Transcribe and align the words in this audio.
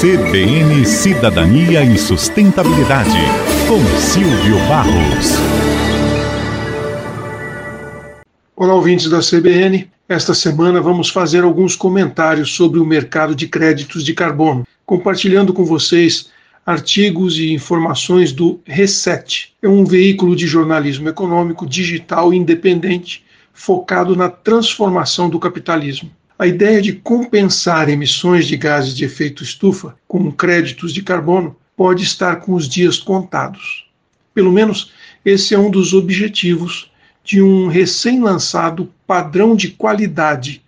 CBN 0.00 0.84
Cidadania 0.84 1.82
e 1.82 1.96
Sustentabilidade, 1.96 3.16
com 3.66 3.82
Silvio 3.98 4.58
Barros. 4.68 5.30
Olá, 8.54 8.74
ouvintes 8.74 9.08
da 9.08 9.20
CBN. 9.20 9.90
Esta 10.06 10.34
semana 10.34 10.82
vamos 10.82 11.08
fazer 11.08 11.42
alguns 11.42 11.74
comentários 11.74 12.52
sobre 12.52 12.78
o 12.78 12.84
mercado 12.84 13.34
de 13.34 13.48
créditos 13.48 14.04
de 14.04 14.12
carbono, 14.12 14.66
compartilhando 14.84 15.54
com 15.54 15.64
vocês 15.64 16.28
artigos 16.66 17.38
e 17.38 17.50
informações 17.50 18.30
do 18.30 18.60
Reset. 18.66 19.54
É 19.62 19.68
um 19.68 19.86
veículo 19.86 20.36
de 20.36 20.46
jornalismo 20.46 21.08
econômico 21.08 21.66
digital 21.66 22.34
independente 22.34 23.24
focado 23.54 24.14
na 24.14 24.28
transformação 24.28 25.30
do 25.30 25.38
capitalismo. 25.38 26.10
A 26.36 26.48
ideia 26.48 26.82
de 26.82 26.92
compensar 26.92 27.88
emissões 27.88 28.46
de 28.46 28.56
gases 28.56 28.94
de 28.94 29.04
efeito 29.04 29.44
estufa 29.44 29.94
com 30.08 30.32
créditos 30.32 30.92
de 30.92 31.00
carbono 31.00 31.56
pode 31.76 32.02
estar 32.02 32.36
com 32.36 32.54
os 32.54 32.68
dias 32.68 32.98
contados. 32.98 33.86
Pelo 34.34 34.50
menos 34.50 34.90
esse 35.24 35.54
é 35.54 35.58
um 35.58 35.70
dos 35.70 35.94
objetivos 35.94 36.90
de 37.22 37.40
um 37.40 37.68
recém-lançado 37.68 38.92
padrão 39.06 39.54
de 39.54 39.68
qualidade 39.68 40.60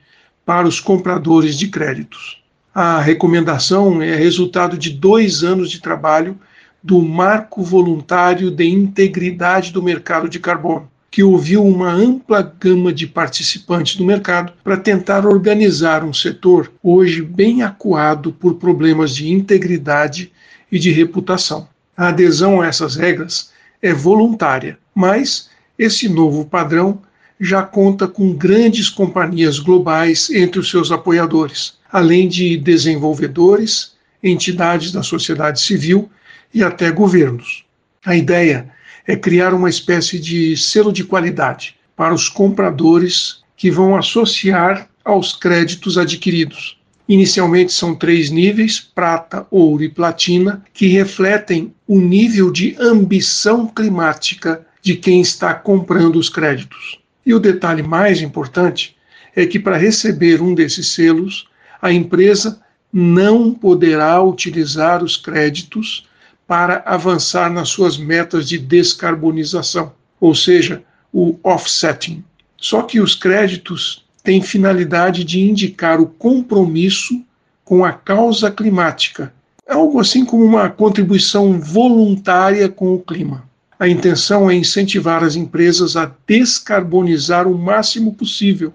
para 0.44 0.68
os 0.68 0.78
compradores 0.78 1.58
de 1.58 1.66
créditos. 1.66 2.40
A 2.72 3.00
recomendação 3.00 4.00
é 4.00 4.14
resultado 4.14 4.78
de 4.78 4.90
dois 4.90 5.42
anos 5.42 5.68
de 5.68 5.80
trabalho 5.80 6.38
do 6.80 7.02
Marco 7.02 7.64
Voluntário 7.64 8.52
de 8.52 8.64
Integridade 8.64 9.72
do 9.72 9.82
Mercado 9.82 10.28
de 10.28 10.38
Carbono, 10.38 10.88
que 11.16 11.22
ouviu 11.22 11.64
uma 11.64 11.90
ampla 11.90 12.42
gama 12.42 12.92
de 12.92 13.06
participantes 13.06 13.96
do 13.96 14.04
mercado 14.04 14.52
para 14.62 14.76
tentar 14.76 15.24
organizar 15.24 16.04
um 16.04 16.12
setor 16.12 16.70
hoje 16.82 17.22
bem 17.22 17.62
acuado 17.62 18.32
por 18.34 18.56
problemas 18.56 19.16
de 19.16 19.32
integridade 19.32 20.30
e 20.70 20.78
de 20.78 20.90
reputação. 20.90 21.70
A 21.96 22.08
adesão 22.08 22.60
a 22.60 22.66
essas 22.66 22.96
regras 22.96 23.50
é 23.80 23.94
voluntária, 23.94 24.78
mas 24.94 25.48
esse 25.78 26.06
novo 26.06 26.44
padrão 26.44 27.00
já 27.40 27.62
conta 27.62 28.06
com 28.06 28.34
grandes 28.34 28.90
companhias 28.90 29.58
globais 29.58 30.28
entre 30.28 30.60
os 30.60 30.68
seus 30.68 30.92
apoiadores, 30.92 31.78
além 31.90 32.28
de 32.28 32.58
desenvolvedores, 32.58 33.94
entidades 34.22 34.92
da 34.92 35.02
sociedade 35.02 35.62
civil 35.62 36.10
e 36.52 36.62
até 36.62 36.90
governos. 36.90 37.64
A 38.04 38.14
ideia 38.14 38.70
é 39.06 39.16
criar 39.16 39.54
uma 39.54 39.70
espécie 39.70 40.18
de 40.18 40.56
selo 40.56 40.92
de 40.92 41.04
qualidade 41.04 41.76
para 41.94 42.12
os 42.12 42.28
compradores 42.28 43.42
que 43.56 43.70
vão 43.70 43.96
associar 43.96 44.88
aos 45.04 45.34
créditos 45.34 45.96
adquiridos. 45.96 46.76
Inicialmente 47.08 47.72
são 47.72 47.94
três 47.94 48.30
níveis: 48.30 48.80
prata, 48.80 49.46
ouro 49.50 49.84
e 49.84 49.88
platina, 49.88 50.62
que 50.74 50.88
refletem 50.88 51.72
o 51.86 52.00
nível 52.00 52.50
de 52.50 52.76
ambição 52.80 53.66
climática 53.68 54.66
de 54.82 54.96
quem 54.96 55.20
está 55.20 55.54
comprando 55.54 56.16
os 56.16 56.28
créditos. 56.28 56.98
E 57.24 57.32
o 57.32 57.40
detalhe 57.40 57.82
mais 57.82 58.20
importante 58.20 58.96
é 59.34 59.46
que 59.46 59.58
para 59.58 59.76
receber 59.76 60.40
um 60.40 60.54
desses 60.54 60.92
selos, 60.92 61.46
a 61.80 61.92
empresa 61.92 62.60
não 62.92 63.52
poderá 63.52 64.22
utilizar 64.22 65.02
os 65.04 65.16
créditos 65.16 66.05
para 66.46 66.82
avançar 66.86 67.50
nas 67.50 67.68
suas 67.68 67.96
metas 67.96 68.48
de 68.48 68.58
descarbonização, 68.58 69.92
ou 70.20 70.34
seja, 70.34 70.82
o 71.12 71.36
offsetting. 71.42 72.22
Só 72.56 72.82
que 72.82 73.00
os 73.00 73.14
créditos 73.14 74.04
têm 74.22 74.42
finalidade 74.42 75.24
de 75.24 75.40
indicar 75.40 76.00
o 76.00 76.06
compromisso 76.06 77.22
com 77.64 77.84
a 77.84 77.92
causa 77.92 78.50
climática, 78.50 79.32
algo 79.68 79.98
assim 79.98 80.24
como 80.24 80.44
uma 80.44 80.68
contribuição 80.68 81.58
voluntária 81.60 82.68
com 82.68 82.94
o 82.94 83.00
clima. 83.00 83.44
A 83.78 83.88
intenção 83.88 84.48
é 84.48 84.54
incentivar 84.54 85.22
as 85.22 85.36
empresas 85.36 85.96
a 85.96 86.10
descarbonizar 86.26 87.46
o 87.46 87.58
máximo 87.58 88.14
possível. 88.14 88.72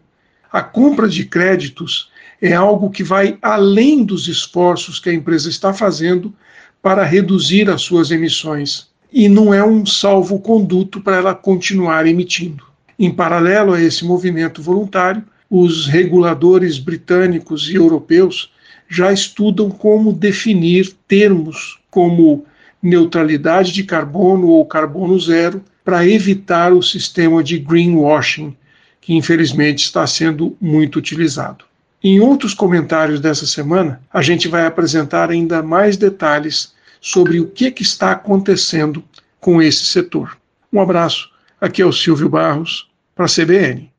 A 0.52 0.62
compra 0.62 1.08
de 1.08 1.26
créditos 1.26 2.10
é 2.42 2.54
algo 2.54 2.90
que 2.90 3.04
vai 3.04 3.38
além 3.42 4.04
dos 4.04 4.28
esforços 4.28 5.00
que 5.00 5.10
a 5.10 5.14
empresa 5.14 5.48
está 5.48 5.74
fazendo 5.74 6.34
para 6.82 7.04
reduzir 7.04 7.70
as 7.70 7.82
suas 7.82 8.12
emissões 8.12 8.90
e 9.14 9.28
não 9.30 9.54
é 9.54 9.64
um 9.64 9.86
salvo-conduto 9.86 11.02
para 11.02 11.18
ela 11.18 11.36
continuar 11.36 12.08
emitindo. 12.08 12.66
Em 12.98 13.12
paralelo 13.12 13.74
a 13.74 13.82
esse 13.82 14.06
movimento 14.06 14.62
voluntário, 14.62 15.24
os 15.50 15.86
reguladores 15.86 16.80
britânicos 16.80 17.70
e 17.70 17.76
europeus 17.76 18.52
já 18.88 19.12
estudam 19.12 19.70
como 19.70 20.14
definir 20.14 20.94
termos 21.08 21.80
como 21.90 22.46
neutralidade 22.82 23.72
de 23.72 23.84
carbono 23.84 24.48
ou 24.48 24.66
carbono 24.66 25.20
zero 25.20 25.64
para 25.84 26.08
evitar 26.08 26.74
o 26.74 26.82
sistema 26.82 27.44
de 27.44 27.58
greenwashing, 27.58 28.56
que 29.02 29.16
infelizmente 29.16 29.84
está 29.84 30.06
sendo 30.06 30.56
muito 30.62 30.98
utilizado. 30.98 31.66
Em 32.04 32.20
outros 32.20 32.54
comentários 32.54 33.20
dessa 33.20 33.46
semana, 33.46 34.02
a 34.14 34.22
gente 34.22 34.48
vai 34.48 34.66
apresentar 34.66 35.30
ainda 35.30 35.62
mais 35.62 35.98
detalhes 35.98 36.74
sobre 37.02 37.40
o 37.40 37.48
que, 37.48 37.72
que 37.72 37.82
está 37.82 38.12
acontecendo 38.12 39.04
com 39.40 39.62
esse 39.62 39.86
setor. 39.86 40.38
Um 40.72 40.80
abraço, 40.80 41.30
aqui 41.60 41.82
é 41.82 41.86
o 41.86 41.92
Silvio 41.92 42.30
Barros, 42.30 42.88
para 43.16 43.26
a 43.26 43.28
CBN. 43.28 43.92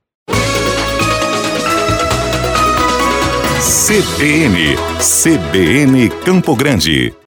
CBN, 3.60 4.76
CBN 4.98 6.08
Campo 6.24 6.56
Grande. 6.56 7.14